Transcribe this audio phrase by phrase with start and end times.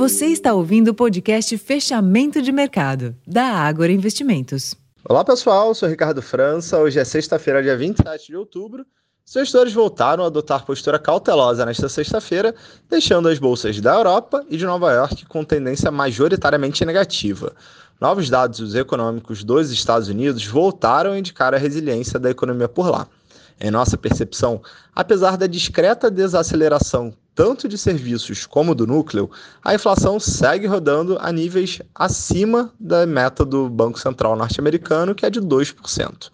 [0.00, 4.74] Você está ouvindo o podcast Fechamento de Mercado, da Ágora Investimentos.
[5.06, 6.78] Olá pessoal, sou Ricardo França.
[6.78, 8.86] Hoje é sexta-feira, dia 27 de outubro.
[9.26, 12.54] Os gestores voltaram a adotar postura cautelosa nesta sexta-feira,
[12.88, 17.52] deixando as bolsas da Europa e de Nova York com tendência majoritariamente negativa.
[18.00, 23.06] Novos dados econômicos dos Estados Unidos voltaram a indicar a resiliência da economia por lá.
[23.60, 24.62] Em nossa percepção,
[24.94, 29.30] apesar da discreta desaceleração tanto de serviços como do núcleo,
[29.64, 35.30] a inflação segue rodando a níveis acima da meta do Banco Central norte-americano, que é
[35.30, 36.30] de 2%.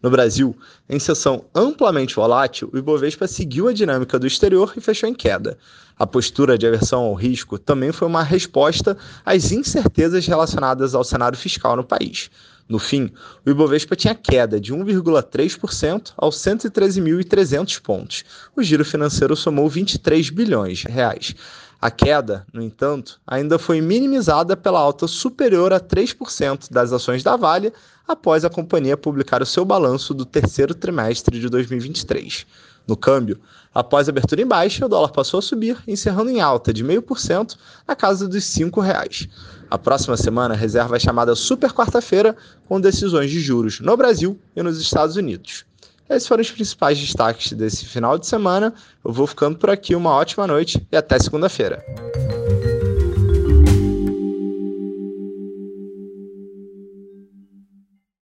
[0.00, 0.56] No Brasil,
[0.88, 5.58] em sessão amplamente volátil, o Ibovespa seguiu a dinâmica do exterior e fechou em queda.
[5.98, 11.36] A postura de aversão ao risco também foi uma resposta às incertezas relacionadas ao cenário
[11.36, 12.30] fiscal no país.
[12.68, 13.10] No fim,
[13.44, 18.24] o Ibovespa tinha queda de 1,3% aos 113.300 pontos.
[18.54, 21.34] O giro financeiro somou 23 bilhões de reais.
[21.80, 27.36] A queda, no entanto, ainda foi minimizada pela alta superior a 3% das ações da
[27.36, 27.72] Vale
[28.06, 32.44] após a companhia publicar o seu balanço do terceiro trimestre de 2023.
[32.84, 33.38] No câmbio,
[33.72, 37.56] após a abertura em baixa, o dólar passou a subir, encerrando em alta de 0,5%
[37.86, 39.28] na casa dos R$ 5,00.
[39.70, 42.34] A próxima semana reserva a chamada Super Quarta-feira,
[42.66, 45.67] com decisões de juros no Brasil e nos Estados Unidos.
[46.08, 48.72] Esses foram os principais destaques desse final de semana.
[49.04, 51.84] Eu vou ficando por aqui, uma ótima noite e até segunda-feira.